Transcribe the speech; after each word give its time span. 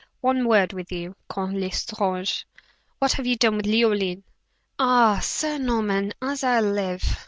"One 0.21 0.45
word 0.47 0.73
with 0.73 0.91
you, 0.91 1.15
Count 1.31 1.53
L'Estrange. 1.57 2.47
What 2.97 3.11
have 3.11 3.27
you 3.27 3.35
done 3.35 3.57
with 3.57 3.67
Leoline!" 3.67 4.23
"Ah! 4.79 5.19
Sir 5.21 5.59
Norman, 5.59 6.11
as 6.23 6.43
I 6.43 6.59
live!" 6.59 7.03